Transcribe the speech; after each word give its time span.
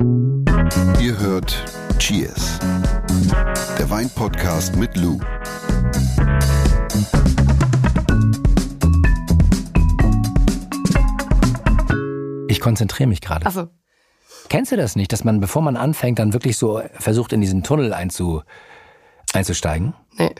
Ihr 0.00 1.18
hört 1.18 1.62
Cheers, 1.98 2.58
der 3.78 3.90
Weinpodcast 3.90 4.74
mit 4.76 4.96
Lou. 4.96 5.20
Ich 12.48 12.60
konzentriere 12.60 13.08
mich 13.08 13.20
gerade. 13.20 13.44
Achso. 13.44 13.68
Kennst 14.48 14.72
du 14.72 14.78
das 14.78 14.96
nicht, 14.96 15.12
dass 15.12 15.24
man, 15.24 15.38
bevor 15.38 15.60
man 15.60 15.76
anfängt, 15.76 16.18
dann 16.18 16.32
wirklich 16.32 16.56
so 16.56 16.80
versucht, 16.94 17.34
in 17.34 17.42
diesen 17.42 17.62
Tunnel 17.62 17.92
einzu, 17.92 18.42
einzusteigen? 19.34 19.92
Nee. 20.16 20.34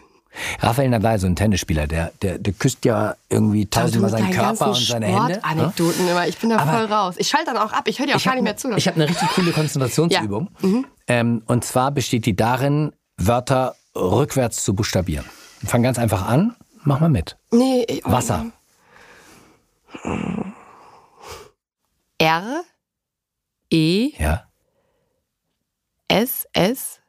Raphael 0.61 0.89
Nadal, 0.89 1.19
so 1.19 1.27
ein 1.27 1.35
Tennisspieler, 1.37 1.87
der, 1.87 2.13
der, 2.23 2.39
der 2.39 2.53
küsst 2.53 2.85
ja 2.85 3.17
irgendwie 3.29 3.67
tausendmal 3.67 4.11
seinen 4.11 4.31
Körper 4.31 4.69
und 4.69 4.77
seine 4.77 5.07
Hände. 5.07 5.23
ne? 5.29 5.35
Sportanekdoten 5.35 6.09
immer. 6.09 6.29
Ich 6.29 6.39
bin 6.39 6.51
da 6.51 6.59
Aber- 6.59 6.73
voll 6.73 6.85
raus. 6.87 7.15
Ich 7.19 7.29
schalte 7.29 7.47
dann 7.53 7.57
auch 7.57 7.73
ab. 7.73 7.89
Ich 7.89 7.99
höre 7.99 8.07
dir 8.07 8.17
auch 8.17 8.23
gar 8.23 8.33
habe 8.35 8.43
nicht 8.43 8.45
mehr 8.45 8.57
zu. 8.57 8.71
ich 8.77 8.87
hab 8.87 8.95
eine 8.95 9.09
richtig 9.09 9.29
coole 9.31 9.53
Konzentrationsübung. 9.53 10.49
Ähm, 11.09 11.43
und 11.47 11.65
zwar 11.65 11.91
besteht 11.91 12.25
die 12.25 12.37
darin, 12.37 12.93
Wörter 13.17 13.75
rückwärts 13.97 14.63
zu 14.63 14.75
buchstabieren. 14.75 15.25
Fang 15.67 15.83
ganz 15.83 15.99
einfach 15.99 16.25
an, 16.29 16.55
mach 16.85 17.01
mal 17.01 17.09
mit. 17.09 17.37
nee, 17.51 17.85
ich- 17.89 18.07
oh, 18.07 18.13
Wasser, 18.13 18.47
R, 22.19 22.63
E, 23.71 24.13
ja. 24.19 24.45
S, 26.07 26.47
S, 26.53 27.01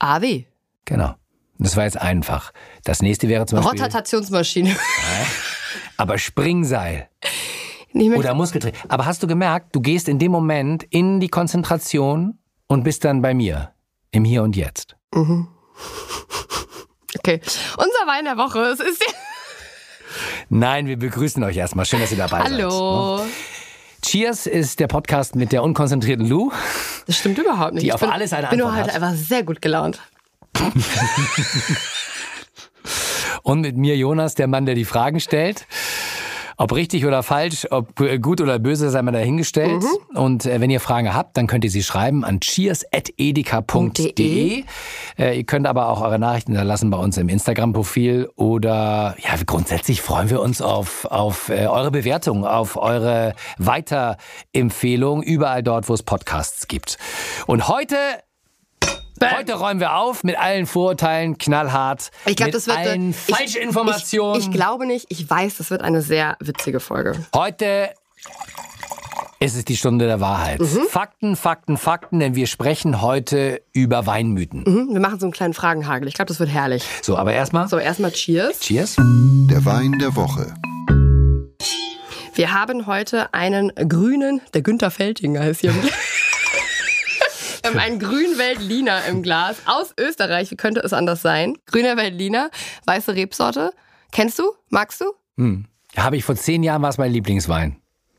A, 0.00 0.20
W. 0.20 0.44
Genau. 0.86 1.14
Das 1.58 1.76
war 1.76 1.84
jetzt 1.84 2.00
einfach. 2.00 2.52
Das 2.84 3.00
nächste 3.00 3.28
wäre 3.28 3.46
zum 3.46 3.60
Beispiel. 3.60 3.82
Rotationsmaschine. 3.82 4.76
Aber 5.96 6.18
Springseil 6.18 7.08
Nicht 7.92 8.16
oder 8.16 8.34
Muskeltraining. 8.34 8.78
Aber 8.88 9.06
hast 9.06 9.22
du 9.22 9.26
gemerkt, 9.26 9.74
du 9.74 9.80
gehst 9.80 10.08
in 10.08 10.18
dem 10.18 10.32
Moment 10.32 10.82
in 10.84 11.20
die 11.20 11.28
Konzentration 11.28 12.38
und 12.66 12.82
bist 12.82 13.04
dann 13.04 13.22
bei 13.22 13.34
mir. 13.34 13.70
Im 14.10 14.24
Hier 14.24 14.42
und 14.42 14.56
Jetzt. 14.56 14.96
Okay. 17.18 17.40
Unser 17.76 18.06
Wein 18.06 18.24
der 18.24 18.36
Woche. 18.36 18.60
Es 18.60 18.80
ist 18.80 19.04
Nein, 20.48 20.86
wir 20.86 20.98
begrüßen 20.98 21.42
euch 21.42 21.56
erstmal. 21.56 21.84
Schön, 21.84 22.00
dass 22.00 22.10
ihr 22.12 22.18
dabei 22.18 22.42
seid. 22.42 22.52
Hallo. 22.52 23.20
Cheers 24.02 24.46
ist 24.46 24.80
der 24.80 24.86
Podcast 24.86 25.34
mit 25.34 25.50
der 25.50 25.62
unkonzentrierten 25.62 26.26
Lou. 26.26 26.52
Das 27.06 27.16
stimmt 27.16 27.38
überhaupt 27.38 27.74
nicht. 27.74 27.82
Die 27.82 27.88
ich 27.88 27.94
auf 27.94 28.00
bin, 28.00 28.10
alles 28.10 28.32
eine 28.32 28.48
bin 28.48 28.58
nur 28.58 28.68
Antwort 28.68 28.86
heute 28.86 28.94
hat. 28.94 29.02
einfach 29.02 29.16
sehr 29.18 29.42
gut 29.42 29.62
gelaunt. 29.62 30.00
Und 33.42 33.60
mit 33.60 33.76
mir 33.76 33.96
Jonas, 33.96 34.34
der 34.34 34.46
Mann, 34.46 34.66
der 34.66 34.74
die 34.74 34.84
Fragen 34.84 35.20
stellt. 35.20 35.66
Ob 36.56 36.72
richtig 36.72 37.04
oder 37.04 37.24
falsch, 37.24 37.66
ob 37.70 37.96
gut 38.22 38.40
oder 38.40 38.60
böse, 38.60 38.88
sei 38.90 39.02
mal 39.02 39.10
dahingestellt. 39.10 39.82
Mhm. 39.82 40.16
Und 40.16 40.46
äh, 40.46 40.60
wenn 40.60 40.70
ihr 40.70 40.78
Fragen 40.78 41.12
habt, 41.12 41.36
dann 41.36 41.48
könnt 41.48 41.64
ihr 41.64 41.70
sie 41.70 41.82
schreiben 41.82 42.24
an 42.24 42.38
cheers.edeka.de. 42.40 44.62
Äh, 45.18 45.36
ihr 45.36 45.44
könnt 45.44 45.66
aber 45.66 45.88
auch 45.88 46.00
eure 46.00 46.20
Nachrichten 46.20 46.52
hinterlassen 46.52 46.90
bei 46.90 46.98
uns 46.98 47.18
im 47.18 47.28
Instagram-Profil 47.28 48.30
oder 48.36 49.16
ja, 49.18 49.30
grundsätzlich 49.44 50.00
freuen 50.00 50.30
wir 50.30 50.40
uns 50.40 50.62
auf, 50.62 51.06
auf 51.06 51.48
äh, 51.48 51.66
eure 51.66 51.90
Bewertung, 51.90 52.46
auf 52.46 52.76
eure 52.76 53.34
Weiterempfehlung, 53.58 55.24
überall 55.24 55.64
dort, 55.64 55.88
wo 55.88 55.94
es 55.94 56.04
Podcasts 56.04 56.68
gibt. 56.68 56.98
Und 57.46 57.66
heute 57.66 57.96
Heute 59.22 59.54
räumen 59.54 59.80
wir 59.80 59.96
auf 59.96 60.24
mit 60.24 60.38
allen 60.38 60.66
Vorurteilen, 60.66 61.38
knallhart. 61.38 62.10
Ich 62.26 62.36
glaube, 62.36 62.48
mit 62.48 62.54
das 62.56 62.66
wird 62.66 62.76
eine- 62.78 62.90
allen 62.90 63.14
falschen 63.14 63.62
Informationen. 63.62 64.40
Ich, 64.40 64.46
ich 64.48 64.52
glaube 64.52 64.86
nicht. 64.86 65.06
Ich 65.08 65.28
weiß, 65.28 65.56
das 65.58 65.70
wird 65.70 65.82
eine 65.82 66.02
sehr 66.02 66.36
witzige 66.40 66.80
Folge. 66.80 67.14
Heute 67.34 67.90
ist 69.40 69.56
es 69.56 69.64
die 69.64 69.76
Stunde 69.76 70.06
der 70.06 70.20
Wahrheit. 70.20 70.60
Mhm. 70.60 70.86
Fakten, 70.88 71.36
Fakten, 71.36 71.76
Fakten, 71.76 72.18
denn 72.18 72.34
wir 72.34 72.46
sprechen 72.46 73.00
heute 73.02 73.62
über 73.72 74.06
Weinmythen. 74.06 74.64
Mhm, 74.66 74.88
Wir 74.94 75.00
machen 75.00 75.20
so 75.20 75.26
einen 75.26 75.32
kleinen 75.32 75.54
Fragenhagel. 75.54 76.08
Ich 76.08 76.14
glaube, 76.14 76.28
das 76.28 76.40
wird 76.40 76.50
herrlich. 76.50 76.84
So, 77.02 77.16
aber 77.16 77.32
erstmal, 77.32 77.68
So, 77.68 77.78
erstmal 77.78 78.12
Cheers. 78.12 78.60
Cheers. 78.60 78.96
Der 78.96 79.64
Wein 79.64 79.98
der 80.00 80.16
Woche. 80.16 80.54
Wir 82.34 82.52
haben 82.52 82.86
heute 82.86 83.32
einen 83.32 83.70
grünen, 83.88 84.40
der 84.54 84.62
Günther 84.62 84.90
Feltinger 84.90 85.40
heißt 85.40 85.60
hier. 85.60 85.72
Einen 87.64 87.98
grünen 87.98 88.38
Veltliner 88.38 89.06
im 89.06 89.22
Glas 89.22 89.56
aus 89.66 89.94
Österreich. 89.98 90.50
Wie 90.50 90.56
könnte 90.56 90.80
es 90.80 90.92
anders 90.92 91.22
sein? 91.22 91.56
Grüner 91.66 91.96
Veltliner, 91.96 92.50
weiße 92.84 93.14
Rebsorte. 93.14 93.72
Kennst 94.12 94.38
du? 94.38 94.44
Magst 94.68 95.00
du? 95.00 95.06
Habe 95.96 96.16
ich 96.16 96.24
vor 96.24 96.36
zehn 96.36 96.62
Jahren 96.62 96.82
war 96.82 96.90
es 96.90 96.98
mein 96.98 97.10
Lieblingswein. 97.10 97.76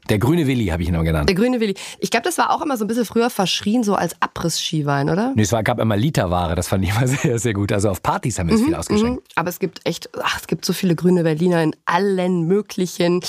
Der 0.10 0.20
grüne 0.20 0.46
Willi 0.46 0.68
habe 0.68 0.84
ich 0.84 0.90
ihn 0.90 0.94
immer 0.94 1.04
genannt. 1.04 1.30
Der 1.30 1.36
grüne 1.36 1.60
Willi. 1.60 1.74
Ich 2.00 2.12
glaube, 2.12 2.26
das 2.26 2.38
war 2.38 2.52
auch 2.52 2.62
immer 2.62 2.78
so 2.78 2.86
ein 2.86 2.88
bisschen 2.88 3.06
früher 3.06 3.32
verschrien, 3.32 3.84
so 3.84 3.96
als 3.96 4.16
Abriss-Skiwein, 4.22 5.10
oder? 5.10 5.34
Nee, 5.36 5.42
es 5.42 5.52
war, 5.52 5.64
gab 5.64 5.80
immer 5.80 5.98
Literware, 5.98 6.54
das 6.54 6.68
fand 6.68 6.84
ich 6.84 6.92
immer 6.92 7.08
sehr, 7.08 7.40
sehr 7.40 7.54
gut. 7.54 7.72
Also 7.72 7.90
auf 7.90 8.04
Partys 8.04 8.38
haben 8.38 8.50
wir 8.50 8.56
es 8.56 8.62
viel 8.62 8.76
ausgeschenkt. 8.76 9.22
Mhm. 9.22 9.34
Aber 9.36 9.50
es 9.50 9.60
gibt 9.60 9.82
echt, 9.84 10.10
ach, 10.22 10.40
es 10.40 10.48
gibt 10.48 10.64
so 10.64 10.74
viele 10.74 10.96
grüne 10.96 11.24
Berliner 11.24 11.64
in 11.64 11.76
allen 11.86 12.44
möglichen 12.44 13.22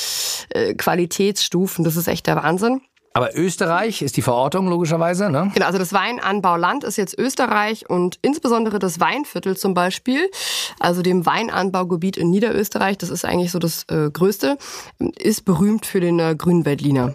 äh, 0.50 0.74
Qualitätsstufen. 0.74 1.84
Das 1.84 1.96
ist 1.96 2.08
echt 2.08 2.26
der 2.26 2.36
Wahnsinn. 2.36 2.82
Aber 3.16 3.34
Österreich 3.34 4.02
ist 4.02 4.18
die 4.18 4.22
Verortung 4.22 4.68
logischerweise, 4.68 5.30
ne? 5.30 5.50
Genau, 5.54 5.64
also 5.66 5.78
das 5.78 5.94
Weinanbauland 5.94 6.84
ist 6.84 6.96
jetzt 6.98 7.18
Österreich 7.18 7.88
und 7.88 8.18
insbesondere 8.20 8.78
das 8.78 9.00
Weinviertel 9.00 9.56
zum 9.56 9.72
Beispiel, 9.72 10.28
also 10.80 11.00
dem 11.00 11.24
Weinanbaugebiet 11.24 12.18
in 12.18 12.28
Niederösterreich, 12.28 12.98
das 12.98 13.08
ist 13.08 13.24
eigentlich 13.24 13.52
so 13.52 13.58
das 13.58 13.84
äh, 13.84 14.10
Größte, 14.10 14.58
ist 15.18 15.46
berühmt 15.46 15.86
für 15.86 16.00
den 16.00 16.18
äh, 16.18 16.34
grünen 16.36 16.66
Veltliner. 16.66 17.14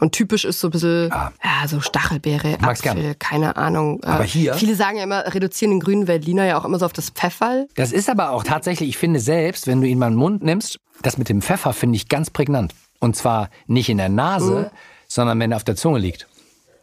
Und 0.00 0.12
typisch 0.12 0.46
ist 0.46 0.60
so 0.60 0.68
ein 0.68 0.70
bisschen, 0.70 1.10
ja, 1.10 1.30
so 1.66 1.82
Stachelbeere, 1.82 2.56
mag's 2.62 2.80
Apfel, 2.86 3.02
gern. 3.02 3.18
keine 3.18 3.56
Ahnung. 3.58 4.00
Äh, 4.02 4.06
Aber 4.06 4.24
hier- 4.24 4.54
Viele 4.54 4.74
sagen 4.74 4.96
ja 4.96 5.02
immer, 5.04 5.34
reduzieren 5.34 5.72
den 5.72 5.80
grünen 5.80 6.08
Veltliner 6.08 6.46
ja 6.46 6.58
auch 6.58 6.64
immer 6.64 6.78
so 6.78 6.86
auf 6.86 6.94
das 6.94 7.10
Pfefferl. 7.10 7.68
Das 7.74 7.92
ist 7.92 8.08
aber 8.08 8.30
auch 8.30 8.44
tatsächlich, 8.44 8.88
ich 8.88 8.96
finde 8.96 9.20
selbst, 9.20 9.66
wenn 9.66 9.82
du 9.82 9.86
ihn 9.86 9.98
mal 9.98 10.06
in 10.06 10.14
den 10.14 10.18
Mund 10.20 10.42
nimmst, 10.42 10.78
das 11.02 11.18
mit 11.18 11.28
dem 11.28 11.42
Pfeffer 11.42 11.74
finde 11.74 11.96
ich 11.96 12.08
ganz 12.08 12.30
prägnant. 12.30 12.74
Und 12.98 13.14
zwar 13.14 13.50
nicht 13.66 13.90
in 13.90 13.98
der 13.98 14.08
Nase, 14.08 14.70
sondern 15.08 15.38
wenn 15.40 15.50
er 15.52 15.56
auf 15.56 15.64
der 15.64 15.76
Zunge 15.76 15.98
liegt. 15.98 16.28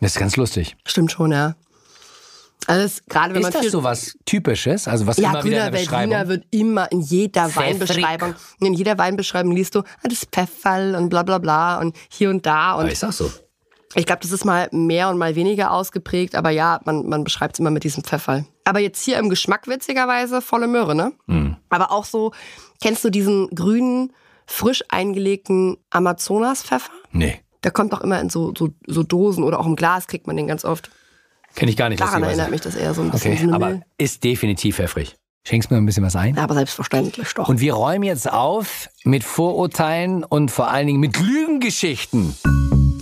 Das 0.02 0.14
ist 0.14 0.20
ganz 0.20 0.36
lustig. 0.36 0.76
Stimmt 0.86 1.12
schon, 1.12 1.32
ja. 1.32 1.56
Alles, 2.68 3.04
gerade 3.08 3.34
wenn 3.36 3.42
man 3.42 3.50
Ist 3.50 3.56
das 3.56 3.62
viel 3.62 3.72
so 3.72 3.84
was 3.84 4.18
Typisches? 4.26 4.88
Also 4.88 5.06
was 5.06 5.18
Ja, 5.18 5.30
immer 5.32 5.44
wieder 5.44 5.68
in 5.68 5.72
grüner 5.72 5.72
der 5.72 5.80
Beschreibung? 5.80 6.28
wird 6.30 6.46
immer 6.52 6.92
in 6.92 7.02
jeder 7.02 7.48
Pfeffrig. 7.50 7.80
Weinbeschreibung, 7.80 8.36
in 8.60 8.74
jeder 8.74 8.98
Weinbeschreibung 8.98 9.52
liest 9.52 9.76
du, 9.76 9.80
ah, 9.80 10.08
das 10.10 10.26
Pfefferl 10.32 10.96
und 10.96 11.10
bla 11.10 11.24
bla 11.24 11.38
bla 11.38 11.80
und 11.80 11.96
hier 12.10 12.30
und 12.30 12.46
da. 12.46 12.74
Aber 12.74 12.84
Und 12.84 12.92
ist 12.92 13.04
auch 13.04 13.12
so. 13.12 13.32
ich 13.94 14.06
glaube, 14.06 14.22
das 14.24 14.32
ist 14.32 14.46
mal 14.46 14.68
mehr 14.72 15.10
und 15.10 15.18
mal 15.20 15.36
weniger 15.36 15.72
ausgeprägt, 15.72 16.34
aber 16.34 16.50
ja, 16.50 16.80
man, 16.86 17.08
man 17.08 17.24
beschreibt 17.24 17.56
es 17.56 17.60
immer 17.60 17.70
mit 17.72 17.84
diesem 17.84 18.04
Pfefferl. 18.04 18.46
Aber 18.64 18.80
jetzt 18.80 19.04
hier 19.04 19.20
im 19.20 19.30
Geschmack 19.30 19.68
witzigerweise 19.68 20.42
volle 20.42 20.68
Möhre, 20.68 20.96
ne? 20.96 21.12
Mhm. 21.28 21.58
Aber 21.70 21.92
auch 21.92 22.06
so, 22.06 22.32
kennst 22.82 23.04
du 23.04 23.12
diesen 23.12 23.48
grünen, 23.50 24.12
frisch 24.48 24.84
eingelegten 24.90 25.78
Amazonas-Pfeffer? 25.92 26.92
Nee, 27.12 27.42
Der 27.66 27.72
kommt 27.72 27.94
auch 27.96 28.02
immer 28.02 28.22
in 28.22 28.30
so, 28.30 28.54
so, 28.56 28.70
so 28.86 29.02
Dosen 29.02 29.44
oder 29.44 29.60
auch 29.60 29.66
im 29.66 29.76
Glas 29.76 30.06
kriegt 30.06 30.28
man 30.28 30.38
den 30.38 30.46
ganz 30.46 30.64
oft. 30.64 30.92
kenne 31.56 31.72
ich 31.72 31.76
gar 31.76 31.90
nicht. 31.90 32.00
Daran 32.00 32.22
erinnert 32.22 32.52
mich 32.52 32.62
das 32.62 32.76
eher 32.76 32.94
so 32.94 33.02
ein 33.02 33.10
bisschen. 33.10 33.34
Okay, 33.34 33.48
so 33.48 33.54
aber 33.54 33.70
Milch. 33.70 33.82
ist 33.98 34.24
definitiv 34.24 34.76
pfeffrig. 34.76 35.16
Schenkst 35.48 35.72
mir 35.72 35.78
ein 35.78 35.86
bisschen 35.86 36.04
was 36.04 36.16
ein? 36.16 36.36
Ja, 36.36 36.44
aber 36.44 36.54
selbstverständlich 36.54 37.34
doch. 37.34 37.50
Und 37.50 37.62
wir 37.62 37.74
räumen 37.74 38.04
jetzt 38.04 38.32
auf 38.32 38.90
mit 39.04 39.24
Vorurteilen 39.24 40.24
und 40.24 40.52
vor 40.52 40.70
allen 40.70 40.86
Dingen 40.86 41.00
mit 41.00 41.20
Lügengeschichten. 41.20 42.36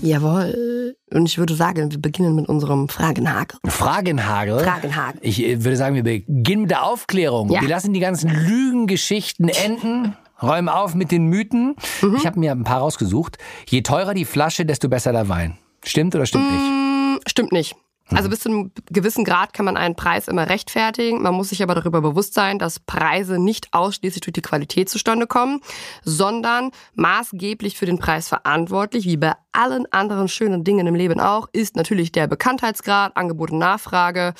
Jawohl. 0.02 0.96
Und 1.12 1.26
ich 1.28 1.38
würde 1.38 1.56
sagen, 1.56 1.92
wir 1.92 2.02
beginnen 2.02 2.36
mit 2.36 2.48
unserem 2.48 2.88
Fragenhagel. 2.88 3.60
Fragenhagel. 3.66 4.60
Fragenhagel. 4.60 5.20
Ich 5.24 5.44
äh, 5.44 5.62
würde 5.62 5.76
sagen, 5.76 5.96
wir 5.96 6.04
beginnen 6.04 6.62
mit 6.64 6.72
der 6.72 6.84
Aufklärung. 6.84 7.50
Ja. 7.50 7.60
Wir 7.60 7.68
lassen 7.70 7.92
die 7.94 8.00
ganzen 8.00 8.30
Lügengeschichten 8.30 9.50
enden. 9.50 10.16
Räumen 10.42 10.70
auf 10.70 10.96
mit 10.96 11.12
den 11.12 11.28
Mythen. 11.28 11.76
Mhm. 12.02 12.16
Ich 12.16 12.26
habe 12.26 12.40
mir 12.40 12.52
ein 12.52 12.64
paar 12.64 12.80
rausgesucht. 12.80 13.38
Je 13.68 13.82
teurer 13.82 14.14
die 14.14 14.26
Flasche, 14.26 14.66
desto 14.66 14.90
besser 14.90 15.12
der 15.12 15.30
Wein. 15.30 15.58
Stimmt 15.84 16.16
oder 16.16 16.26
stimmt 16.26 16.52
nicht? 16.52 17.30
Stimmt 17.30 17.52
nicht. 17.52 17.76
Also 18.10 18.30
bis 18.30 18.42
zu 18.42 18.50
einem 18.50 18.72
gewissen 18.92 19.24
Grad 19.24 19.54
kann 19.54 19.66
man 19.66 19.78
einen 19.78 19.96
Preis 19.96 20.28
immer 20.28 20.50
rechtfertigen. 20.50 21.22
Man 21.22 21.34
muss 21.34 21.50
sich 21.50 21.64
aber 21.64 21.74
darüber 21.74 22.02
bewusst 22.02 22.34
sein, 22.34 22.60
dass 22.60 22.80
Preise 22.80 23.40
nicht 23.40 23.70
ausschließlich 23.72 24.22
durch 24.22 24.34
die 24.34 24.42
Qualität 24.42 24.90
zustande 24.90 25.26
kommen, 25.26 25.62
sondern 26.04 26.72
maßgeblich 26.96 27.78
für 27.78 27.86
den 27.86 28.00
Preis 28.00 28.28
verantwortlich, 28.28 29.06
wie 29.06 29.18
bei 29.18 29.34
allen 29.54 29.92
anderen 29.92 30.28
schönen 30.28 30.64
Dingen 30.64 30.86
im 30.86 30.96
Leben 30.96 31.20
auch, 31.20 31.48
ist 31.54 31.76
natürlich 31.76 32.12
der 32.12 32.28
Bekanntheitsgrad, 32.28 33.16
Angebot 33.16 33.52
und 33.52 33.60
Nachfrage. 33.60 34.34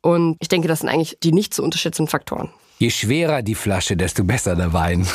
Und 0.00 0.36
ich 0.40 0.48
denke, 0.48 0.66
das 0.66 0.80
sind 0.80 0.88
eigentlich 0.88 1.18
die 1.22 1.32
nicht 1.32 1.52
zu 1.52 1.62
unterschätzenden 1.62 2.10
Faktoren. 2.10 2.50
Je 2.78 2.90
schwerer 2.90 3.42
die 3.42 3.54
Flasche, 3.54 3.96
desto 3.96 4.24
besser 4.24 4.56
der 4.56 4.72
Wein. 4.72 5.06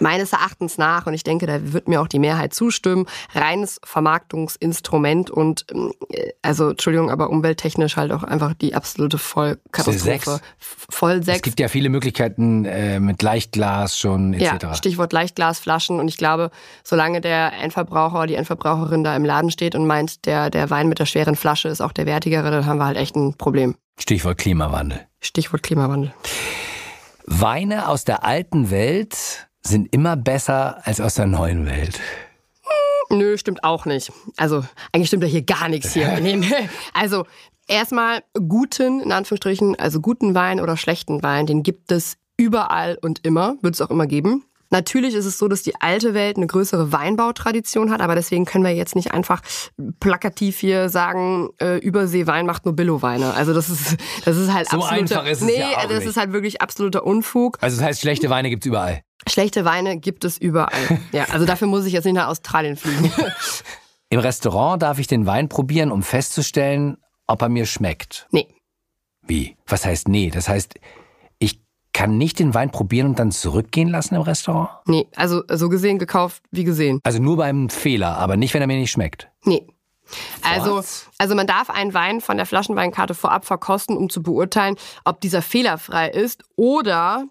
Meines 0.00 0.32
Erachtens 0.32 0.78
nach, 0.78 1.06
und 1.06 1.14
ich 1.14 1.24
denke, 1.24 1.46
da 1.46 1.72
wird 1.72 1.88
mir 1.88 2.00
auch 2.00 2.08
die 2.08 2.18
Mehrheit 2.18 2.54
zustimmen, 2.54 3.06
reines 3.34 3.80
Vermarktungsinstrument 3.84 5.30
und 5.30 5.66
äh, 6.10 6.32
also 6.42 6.70
Entschuldigung, 6.70 7.10
aber 7.10 7.30
umwelttechnisch 7.30 7.96
halt 7.96 8.12
auch 8.12 8.22
einfach 8.22 8.54
die 8.54 8.74
absolute 8.74 9.18
Vollkatastrophe. 9.18 10.40
Vollsex. 10.88 11.38
Es 11.38 11.42
gibt 11.42 11.60
ja 11.60 11.68
viele 11.68 11.88
Möglichkeiten 11.88 12.64
äh, 12.64 13.00
mit 13.00 13.22
Leichtglas 13.22 13.98
schon 13.98 14.34
etc. 14.34 14.62
Ja, 14.62 14.74
Stichwort 14.74 15.12
Leichtglasflaschen 15.12 15.98
und 15.98 16.08
ich 16.08 16.16
glaube, 16.16 16.50
solange 16.84 17.20
der 17.20 17.52
Endverbraucher, 17.54 18.26
die 18.26 18.34
Endverbraucherin 18.34 19.04
da 19.04 19.16
im 19.16 19.24
Laden 19.24 19.50
steht 19.50 19.74
und 19.74 19.86
meint, 19.86 20.26
der, 20.26 20.50
der 20.50 20.70
Wein 20.70 20.88
mit 20.88 20.98
der 20.98 21.06
schweren 21.06 21.36
Flasche 21.36 21.68
ist 21.68 21.80
auch 21.80 21.92
der 21.92 22.06
wertigere, 22.06 22.50
dann 22.50 22.66
haben 22.66 22.78
wir 22.78 22.86
halt 22.86 22.96
echt 22.96 23.16
ein 23.16 23.34
Problem. 23.34 23.76
Stichwort 23.98 24.38
Klimawandel. 24.38 25.06
Stichwort 25.20 25.62
Klimawandel. 25.62 26.12
Weine 27.26 27.88
aus 27.88 28.04
der 28.04 28.24
alten 28.24 28.70
Welt 28.70 29.48
sind 29.62 29.92
immer 29.92 30.16
besser 30.16 30.86
als 30.86 31.00
aus 31.00 31.14
der 31.14 31.26
neuen 31.26 31.66
Welt. 31.66 32.00
Nö, 33.10 33.36
stimmt 33.36 33.64
auch 33.64 33.84
nicht. 33.84 34.12
Also 34.36 34.64
eigentlich 34.92 35.08
stimmt 35.08 35.24
ja 35.24 35.28
hier 35.28 35.42
gar 35.42 35.68
nichts 35.68 35.92
hier. 35.92 36.08
also 36.94 37.24
erstmal 37.66 38.22
guten, 38.48 39.00
in 39.00 39.12
Anführungsstrichen, 39.12 39.78
also 39.78 40.00
guten 40.00 40.34
Wein 40.34 40.60
oder 40.60 40.76
schlechten 40.76 41.22
Wein, 41.22 41.46
den 41.46 41.62
gibt 41.62 41.92
es 41.92 42.16
überall 42.36 42.98
und 43.00 43.24
immer, 43.24 43.56
wird 43.62 43.74
es 43.74 43.80
auch 43.80 43.90
immer 43.90 44.06
geben. 44.06 44.44
Natürlich 44.70 45.14
ist 45.14 45.24
es 45.26 45.38
so, 45.38 45.48
dass 45.48 45.62
die 45.62 45.74
alte 45.80 46.14
Welt 46.14 46.36
eine 46.36 46.46
größere 46.46 46.92
Weinbautradition 46.92 47.90
hat, 47.90 48.00
aber 48.00 48.14
deswegen 48.14 48.44
können 48.44 48.64
wir 48.64 48.74
jetzt 48.74 48.96
nicht 48.96 49.12
einfach 49.12 49.42
plakativ 50.00 50.58
hier 50.58 50.88
sagen, 50.88 51.50
äh, 51.60 51.78
Überseewein 51.78 52.46
macht 52.46 52.64
nur 52.64 52.74
Billo-Weine. 52.74 53.34
Also 53.34 53.54
das 53.54 53.68
ist, 53.68 53.96
das 54.24 54.36
ist 54.36 54.52
halt 54.52 54.68
so 54.68 54.82
einfach 54.82 55.26
ist 55.26 55.40
es 55.40 55.46
nee, 55.46 55.58
ja 55.58 55.78
auch 55.78 55.82
das 55.82 56.00
nicht. 56.00 56.08
ist 56.08 56.16
halt 56.16 56.32
wirklich 56.32 56.60
absoluter 56.60 57.04
Unfug. 57.04 57.58
Also 57.60 57.76
das 57.76 57.86
heißt, 57.86 58.00
schlechte 58.00 58.30
Weine 58.30 58.50
gibt's 58.50 58.66
überall. 58.66 59.02
Schlechte 59.28 59.64
Weine 59.64 59.98
gibt 59.98 60.24
es 60.24 60.38
überall. 60.38 61.00
Ja, 61.12 61.26
also 61.32 61.46
dafür 61.46 61.68
muss 61.68 61.84
ich 61.84 61.92
jetzt 61.92 62.04
nicht 62.04 62.14
nach 62.14 62.28
Australien 62.28 62.76
fliegen. 62.76 63.12
Im 64.08 64.20
Restaurant 64.20 64.82
darf 64.82 64.98
ich 64.98 65.06
den 65.08 65.26
Wein 65.26 65.48
probieren, 65.48 65.90
um 65.90 66.02
festzustellen, 66.02 66.96
ob 67.26 67.42
er 67.42 67.48
mir 67.48 67.66
schmeckt. 67.66 68.28
Nee. 68.30 68.46
Wie? 69.22 69.56
Was 69.66 69.84
heißt 69.84 70.08
nee? 70.08 70.30
Das 70.30 70.48
heißt, 70.48 70.74
kann 71.96 72.18
nicht 72.18 72.38
den 72.38 72.52
Wein 72.52 72.70
probieren 72.70 73.06
und 73.06 73.18
dann 73.18 73.32
zurückgehen 73.32 73.88
lassen 73.88 74.16
im 74.16 74.20
Restaurant? 74.20 74.68
Nee, 74.84 75.06
also 75.16 75.42
so 75.48 75.70
gesehen 75.70 75.98
gekauft 75.98 76.42
wie 76.50 76.64
gesehen. 76.64 77.00
Also 77.04 77.22
nur 77.22 77.38
beim 77.38 77.70
Fehler, 77.70 78.18
aber 78.18 78.36
nicht, 78.36 78.52
wenn 78.52 78.60
er 78.60 78.66
mir 78.66 78.76
nicht 78.76 78.90
schmeckt. 78.90 79.28
Nee. 79.44 79.66
Also, 80.42 80.76
Was? 80.76 81.08
also 81.16 81.34
man 81.34 81.46
darf 81.46 81.70
einen 81.70 81.94
Wein 81.94 82.20
von 82.20 82.36
der 82.36 82.44
Flaschenweinkarte 82.44 83.14
vorab 83.14 83.46
verkosten, 83.46 83.96
um 83.96 84.10
zu 84.10 84.22
beurteilen, 84.22 84.76
ob 85.06 85.22
dieser 85.22 85.40
fehlerfrei 85.40 86.10
ist 86.10 86.42
oder 86.54 87.24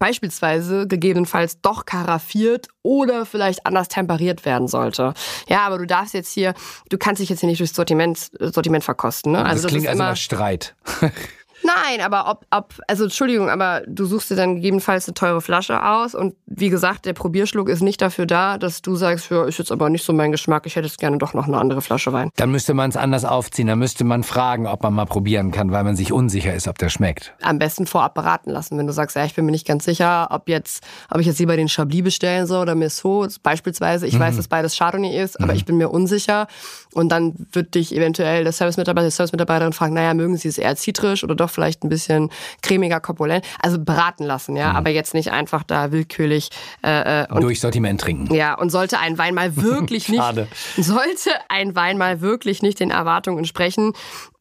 beispielsweise 0.00 0.88
gegebenenfalls 0.88 1.60
doch 1.60 1.84
karaffiert 1.84 2.66
oder 2.82 3.26
vielleicht 3.26 3.64
anders 3.64 3.86
temperiert 3.86 4.44
werden 4.44 4.66
sollte. 4.66 5.14
Ja, 5.48 5.60
aber 5.60 5.78
du 5.78 5.86
darfst 5.86 6.14
jetzt 6.14 6.32
hier, 6.32 6.54
du 6.88 6.98
kannst 6.98 7.20
dich 7.20 7.28
jetzt 7.28 7.40
hier 7.40 7.48
nicht 7.48 7.60
durchs 7.60 7.76
Sortiment, 7.76 8.30
Sortiment 8.40 8.82
verkosten. 8.82 9.32
Ne? 9.32 9.44
Also 9.44 9.62
das 9.62 9.70
klingt 9.70 9.84
ist 9.84 9.90
also 9.90 10.02
nach 10.02 10.16
Streit. 10.16 10.74
Nein, 11.62 12.00
aber 12.00 12.30
ob, 12.30 12.46
ob, 12.50 12.74
also 12.86 13.04
Entschuldigung, 13.04 13.50
aber 13.50 13.82
du 13.86 14.06
suchst 14.06 14.30
dir 14.30 14.36
dann 14.36 14.56
gegebenenfalls 14.56 15.06
eine 15.06 15.14
teure 15.14 15.40
Flasche 15.40 15.84
aus 15.84 16.14
und 16.14 16.34
wie 16.46 16.70
gesagt, 16.70 17.06
der 17.06 17.12
Probierschluck 17.12 17.68
ist 17.68 17.82
nicht 17.82 18.00
dafür 18.00 18.26
da, 18.26 18.58
dass 18.58 18.82
du 18.82 18.96
sagst, 18.96 19.30
ja, 19.30 19.44
ist 19.44 19.58
jetzt 19.58 19.72
aber 19.72 19.90
nicht 19.90 20.04
so 20.04 20.12
mein 20.12 20.32
Geschmack, 20.32 20.66
ich 20.66 20.76
hätte 20.76 20.86
jetzt 20.86 20.98
gerne 20.98 21.18
doch 21.18 21.34
noch 21.34 21.46
eine 21.46 21.58
andere 21.58 21.82
Flasche 21.82 22.12
Wein. 22.12 22.30
Dann 22.36 22.50
müsste 22.50 22.74
man 22.74 22.90
es 22.90 22.96
anders 22.96 23.24
aufziehen. 23.24 23.66
Dann 23.66 23.78
müsste 23.78 24.04
man 24.04 24.22
fragen, 24.22 24.66
ob 24.66 24.82
man 24.82 24.94
mal 24.94 25.06
probieren 25.06 25.50
kann, 25.50 25.70
weil 25.70 25.84
man 25.84 25.96
sich 25.96 26.12
unsicher 26.12 26.54
ist, 26.54 26.68
ob 26.68 26.78
der 26.78 26.88
schmeckt. 26.88 27.34
Am 27.42 27.58
besten 27.58 27.86
vorab 27.86 28.14
beraten 28.14 28.50
lassen, 28.50 28.78
wenn 28.78 28.86
du 28.86 28.92
sagst, 28.92 29.16
ja, 29.16 29.24
ich 29.24 29.34
bin 29.34 29.44
mir 29.44 29.52
nicht 29.52 29.66
ganz 29.66 29.84
sicher, 29.84 30.28
ob 30.30 30.48
jetzt, 30.48 30.84
ob 31.10 31.20
ich 31.20 31.26
jetzt 31.26 31.38
lieber 31.38 31.56
den 31.56 31.68
Chablis 31.68 32.02
bestellen 32.02 32.46
soll 32.46 32.62
oder 32.62 32.74
Merceau 32.74 33.26
beispielsweise. 33.42 34.06
Ich 34.06 34.18
weiß, 34.18 34.36
dass 34.36 34.48
beides 34.48 34.76
Chardonnay 34.76 35.22
ist, 35.22 35.40
aber 35.40 35.54
ich 35.54 35.64
bin 35.64 35.76
mir 35.76 35.90
unsicher. 35.90 36.46
Und 36.92 37.10
dann 37.10 37.34
wird 37.52 37.74
dich 37.74 37.94
eventuell 37.94 38.44
der 38.44 38.52
Service-Mitarbeiter, 38.52 39.06
die 39.06 39.12
Service-Mitarbeiterin 39.12 39.72
fragen, 39.72 39.94
naja, 39.94 40.14
mögen 40.14 40.36
Sie 40.36 40.48
es 40.48 40.58
eher 40.58 40.74
zitrisch 40.76 41.22
oder 41.22 41.34
doch 41.34 41.49
vielleicht 41.50 41.84
ein 41.84 41.88
bisschen 41.88 42.30
cremiger, 42.62 43.00
korpulent? 43.00 43.44
Also 43.62 43.78
beraten 43.78 44.24
lassen, 44.24 44.56
ja, 44.56 44.72
aber 44.72 44.90
jetzt 44.90 45.14
nicht 45.14 45.32
einfach 45.32 45.62
da 45.62 45.92
willkürlich 45.92 46.50
äh, 46.84 47.22
äh, 47.22 47.26
und 47.32 47.42
Durch 47.42 47.60
Sortiment 47.60 48.00
trinken. 48.00 48.32
ja, 48.34 48.54
und 48.54 48.70
sollte 48.70 48.98
ein 48.98 49.18
Wein 49.18 49.34
mal 49.34 49.56
wirklich 49.56 50.08
nicht, 50.08 50.18
Schade. 50.20 50.48
sollte 50.76 51.30
ein 51.48 51.74
Wein 51.74 51.98
mal 51.98 52.20
wirklich 52.20 52.62
nicht 52.62 52.80
den 52.80 52.90
Erwartungen 52.90 53.38
entsprechen, 53.38 53.92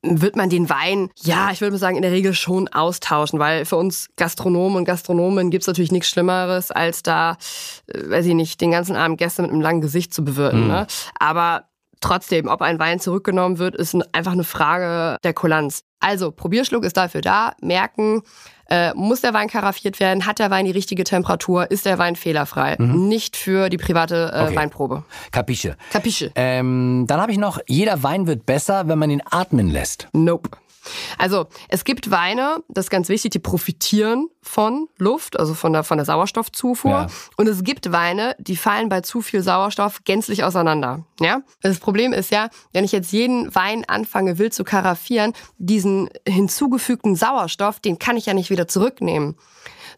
wird 0.01 0.35
man 0.38 0.50
den 0.50 0.69
Wein, 0.69 1.09
ja, 1.23 1.51
ich 1.51 1.59
würde 1.59 1.73
mal 1.73 1.77
sagen, 1.77 1.97
in 1.97 2.01
der 2.03 2.11
Regel 2.13 2.33
schon 2.33 2.69
austauschen, 2.69 3.38
weil 3.39 3.65
für 3.65 3.75
uns 3.75 4.07
Gastronomen 4.15 4.77
und 4.77 4.85
Gastronomen 4.85 5.50
gibt's 5.51 5.67
natürlich 5.67 5.91
nichts 5.91 6.07
Schlimmeres, 6.09 6.71
als 6.71 7.03
da, 7.03 7.38
äh, 7.88 8.09
weiß 8.09 8.25
ich 8.25 8.33
nicht, 8.33 8.62
den 8.62 8.71
ganzen 8.71 8.95
Abend 8.95 9.17
Gäste 9.17 9.41
mit 9.41 9.51
einem 9.51 9.59
langen 9.62 9.81
Gesicht 9.81 10.13
zu 10.13 10.23
bewirten. 10.23 10.67
Ne? 10.67 10.88
Aber 11.19 11.65
trotzdem, 12.00 12.47
ob 12.47 12.62
ein 12.62 12.79
Wein 12.79 13.01
zurückgenommen 13.01 13.57
wird, 13.57 13.75
ist 13.75 13.94
ein- 13.94 14.03
einfach 14.13 14.31
eine 14.31 14.45
Frage 14.45 15.17
der 15.23 15.33
Kulanz. 15.33 15.81
Also, 16.00 16.31
Probierschluck 16.31 16.84
ist 16.86 16.98
dafür 16.98 17.22
da, 17.22 17.54
merken, 17.62 18.24
äh, 18.69 18.94
muss 18.94 19.21
der 19.21 19.33
Wein 19.33 19.50
karaffiert 19.50 20.00
werden, 20.00 20.25
hat 20.25 20.39
der 20.39 20.51
Wein 20.51 20.66
die 20.66 20.71
richtige 20.71 21.04
Temperatur, 21.04 21.69
ist 21.71 21.86
der 21.86 21.98
Wein 21.98 22.16
fehlerfrei. 22.16 22.75
Nicht 22.80 23.36
für 23.36 23.69
die 23.69 23.77
private 23.77 24.31
äh, 24.33 24.39
Okay. 24.50 24.56
Weinprobe. 24.56 25.04
Kapische. 25.31 25.75
Kapische? 25.92 26.31
Ähm, 26.36 27.06
dann 27.07 27.21
habe 27.21 27.31
ich 27.31 27.38
noch, 27.38 27.60
jeder 27.68 28.01
Wein 28.04 28.25
wird 28.27 28.45
besser, 28.45 28.88
wenn 28.88 28.98
man 28.98 29.10
ihn 29.10 29.21
atmen 29.30 29.69
lässt. 29.69 30.07
Nope. 30.13 30.50
Also 31.18 31.48
es 31.68 31.83
gibt 31.83 32.12
Weine, 32.12 32.63
das 32.68 32.86
ist 32.86 32.89
ganz 32.89 33.10
wichtig, 33.10 33.31
die 33.31 33.39
profitieren 33.39 34.30
von 34.42 34.88
Luft, 34.98 35.39
also 35.39 35.54
von 35.54 35.74
der, 35.74 35.83
von 35.83 35.98
der 35.98 36.06
Sauerstoffzufuhr. 36.06 36.92
Ja. 36.92 37.07
Und 37.38 37.48
es 37.48 37.63
gibt 37.63 37.92
Weine, 37.92 38.36
die 38.39 38.56
fallen 38.56 38.89
bei 38.89 39.01
zu 39.01 39.22
viel 39.22 39.44
Sauerstoff 39.44 40.04
gänzlich 40.06 40.44
auseinander. 40.44 41.04
Ja? 41.19 41.42
Das 41.62 41.80
Problem 41.80 42.13
ist 42.13 42.31
ja, 42.31 42.50
wenn 42.72 42.86
ich 42.86 42.92
jetzt 42.92 43.12
jeden 43.12 43.54
Wein 43.54 43.83
anfange 43.88 44.38
wild 44.38 44.54
zu 44.54 44.63
karaffieren, 44.63 45.33
diesen 45.57 46.10
hinzugefügten 46.27 47.15
Sauerstoff, 47.15 47.80
den 47.80 48.00
kann 48.00 48.18
ich 48.18 48.25
ja 48.25 48.33
nicht 48.33 48.50
wieder 48.50 48.58
zurücknehmen. 48.67 49.35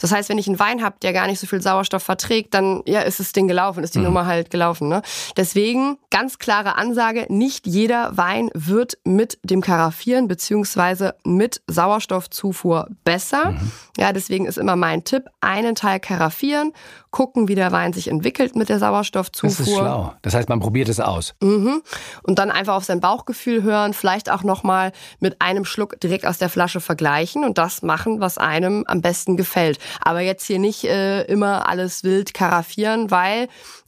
Das 0.01 0.11
heißt, 0.11 0.29
wenn 0.29 0.39
ich 0.39 0.47
einen 0.47 0.59
Wein 0.59 0.83
habe, 0.83 0.95
der 1.01 1.13
gar 1.13 1.27
nicht 1.27 1.39
so 1.39 1.47
viel 1.47 1.61
Sauerstoff 1.61 2.03
verträgt, 2.03 2.53
dann 2.53 2.81
ja, 2.85 3.01
ist 3.01 3.19
das 3.19 3.31
Ding 3.33 3.47
gelaufen, 3.47 3.83
ist 3.83 3.95
die 3.95 3.99
Nummer 3.99 4.25
halt 4.25 4.49
gelaufen. 4.49 4.89
Ne? 4.89 5.03
Deswegen 5.37 5.97
ganz 6.09 6.39
klare 6.39 6.75
Ansage, 6.75 7.27
nicht 7.29 7.67
jeder 7.67 8.17
Wein 8.17 8.49
wird 8.53 8.97
mit 9.03 9.37
dem 9.43 9.61
Karaffieren 9.61 10.27
beziehungsweise 10.27 11.15
mit 11.23 11.61
Sauerstoffzufuhr 11.67 12.87
besser. 13.03 13.55
Ja, 13.97 14.11
deswegen 14.11 14.45
ist 14.45 14.57
immer 14.57 14.75
mein 14.75 15.03
Tipp, 15.03 15.25
einen 15.39 15.75
Teil 15.75 15.99
karaffieren, 15.99 16.73
gucken, 17.11 17.47
wie 17.47 17.55
der 17.55 17.71
Wein 17.71 17.93
sich 17.93 18.07
entwickelt 18.07 18.55
mit 18.55 18.69
der 18.69 18.79
Sauerstoffzufuhr. 18.79 19.49
Das 19.49 19.67
ist 19.67 19.75
schlau. 19.75 20.13
Das 20.21 20.33
heißt, 20.33 20.49
man 20.49 20.59
probiert 20.59 20.89
es 20.89 20.99
aus. 20.99 21.35
Mhm. 21.41 21.83
Und 22.23 22.39
dann 22.39 22.49
einfach 22.49 22.75
auf 22.75 22.85
sein 22.85 23.01
Bauchgefühl 23.01 23.63
hören, 23.63 23.93
vielleicht 23.93 24.31
auch 24.31 24.43
nochmal 24.43 24.93
mit 25.19 25.41
einem 25.41 25.65
Schluck 25.65 25.99
direkt 25.99 26.25
aus 26.25 26.37
der 26.37 26.49
Flasche 26.49 26.79
vergleichen 26.79 27.43
und 27.43 27.57
das 27.57 27.81
machen, 27.81 28.21
was 28.21 28.37
einem 28.37 28.85
am 28.87 29.01
besten 29.01 29.37
gefällt. 29.37 29.77
Aber 29.99 30.21
jetzt 30.21 30.45
hier 30.45 30.59
nicht 30.59 30.83
äh, 30.83 31.23
immer 31.23 31.67
alles 31.67 32.03
wild 32.03 32.33
karaffieren, 32.33 33.11
weil 33.11 33.47